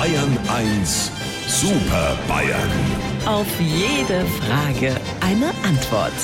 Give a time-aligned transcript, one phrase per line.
[0.00, 1.12] Bayern 1
[1.46, 2.70] Super Bayern.
[3.26, 6.14] Auf jede Frage eine Antwort.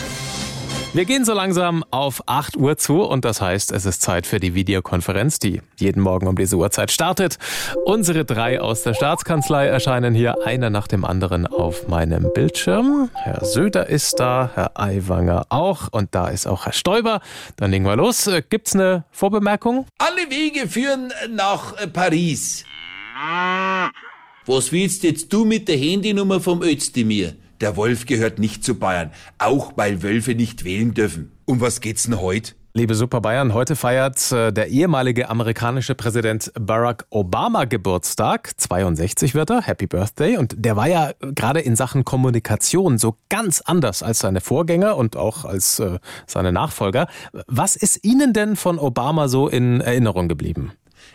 [0.94, 4.40] Wir gehen so langsam auf 8 Uhr zu und das heißt, es ist Zeit für
[4.40, 7.36] die Videokonferenz, die jeden Morgen um diese Uhrzeit startet.
[7.84, 13.10] Unsere drei aus der Staatskanzlei erscheinen hier einer nach dem anderen auf meinem Bildschirm.
[13.12, 17.20] Herr Söder ist da, Herr Aiwanger auch und da ist auch Herr Stoiber.
[17.56, 18.26] Dann legen wir los.
[18.26, 19.84] Äh, gibt's eine Vorbemerkung?
[19.98, 22.64] Alle Wege führen nach äh, Paris.
[24.46, 27.34] Was willst jetzt du mit der Handynummer vom Özdemir?
[27.60, 31.32] Der Wolf gehört nicht zu Bayern, auch weil Wölfe nicht wählen dürfen.
[31.46, 32.52] Um was geht's denn heute?
[32.74, 38.52] Liebe Super Bayern, heute feiert äh, der ehemalige amerikanische Präsident Barack Obama Geburtstag.
[38.58, 39.62] 62 wird er.
[39.62, 40.36] Happy Birthday.
[40.36, 45.16] Und der war ja gerade in Sachen Kommunikation so ganz anders als seine Vorgänger und
[45.16, 47.08] auch als äh, seine Nachfolger.
[47.46, 50.72] Was ist Ihnen denn von Obama so in Erinnerung geblieben?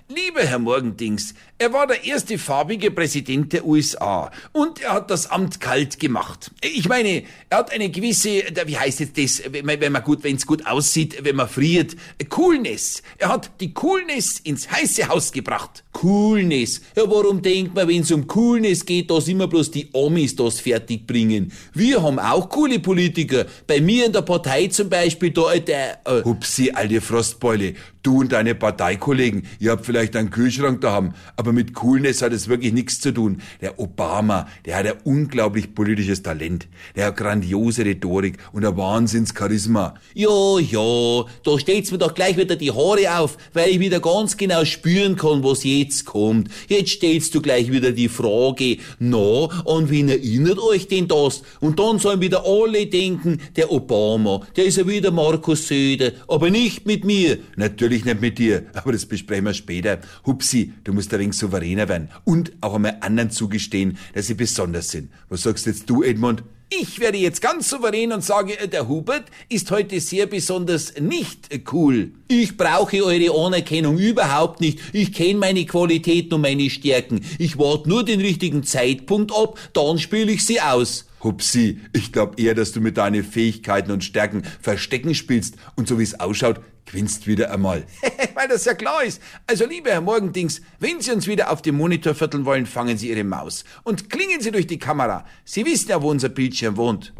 [0.08, 5.30] Lieber Herr Morgendings, er war der erste farbige Präsident der USA und er hat das
[5.30, 6.52] Amt kalt gemacht.
[6.62, 10.46] Ich meine, er hat eine gewisse, wie heißt jetzt das, wenn man, gut, wenn es
[10.46, 11.96] gut aussieht, wenn man friert,
[12.30, 13.04] Coolness.
[13.18, 15.84] Er hat die Coolness ins heiße Haus gebracht.
[15.92, 16.82] Coolness.
[16.96, 20.60] Ja, warum denkt man, wenn es um Coolness geht, dass immer bloß die Amis das
[20.60, 21.52] fertig bringen?
[21.74, 23.46] Wir haben auch coole Politiker.
[23.68, 27.76] Bei mir in der Partei zum Beispiel, da, der, äh, Hupsi, alte Frostbeule.
[28.04, 32.34] Du und deine Parteikollegen, ihr habt vielleicht einen Kühlschrank da haben, aber mit Coolness hat
[32.34, 33.44] es wirklich nichts zu tun.
[33.62, 36.68] Der Obama, der hat ein unglaublich politisches Talent.
[36.96, 39.94] Der hat grandiose Rhetorik und ein Wahnsinnscharisma.
[40.16, 44.36] Ja, ja, da steht's mir doch gleich wieder die Haare auf, weil ich wieder ganz
[44.36, 46.50] genau spüren kann, was jetzt kommt.
[46.70, 51.44] Jetzt stellst du gleich wieder die Frage, na, an wen erinnert euch denn das?
[51.60, 56.50] Und dann sollen wieder alle denken, der Obama, der ist ja wieder Markus Söder, aber
[56.50, 57.38] nicht mit mir.
[57.58, 60.00] Natürlich Natürlich nicht mit dir, aber das besprechen wir später.
[60.26, 64.92] Hupsi, du musst ein wenig souveräner werden und auch einmal anderen zugestehen, dass sie besonders
[64.92, 65.12] sind.
[65.28, 66.42] Was sagst jetzt du, Edmund?
[66.70, 72.14] Ich werde jetzt ganz souverän und sage, der Hubert ist heute sehr besonders nicht cool.
[72.30, 74.80] Ich brauche eure Anerkennung überhaupt nicht.
[74.94, 77.26] Ich kenne meine Qualitäten und meine Stärken.
[77.40, 81.11] Ich warte nur den richtigen Zeitpunkt ab, dann spiele ich sie aus.
[81.24, 86.00] Hupsi, ich glaube eher, dass du mit deinen Fähigkeiten und Stärken Verstecken spielst und so
[86.00, 87.86] wie es ausschaut, gewinnst wieder einmal.
[88.34, 89.22] Weil das ja klar ist.
[89.48, 93.10] Also, lieber Herr Morgendings, wenn Sie uns wieder auf dem Monitor vierteln wollen, fangen Sie
[93.10, 95.26] Ihre Maus und klingen Sie durch die Kamera.
[95.46, 97.14] Sie wissen ja, wo unser Bildschirm wohnt.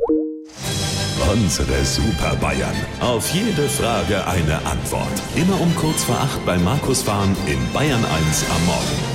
[1.32, 2.76] Unsere Super Bayern.
[3.00, 5.22] Auf jede Frage eine Antwort.
[5.36, 9.11] Immer um kurz vor acht bei Markus Fahren in Bayern 1 am Morgen.